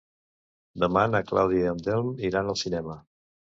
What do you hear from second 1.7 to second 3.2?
en Telm iran al cinema.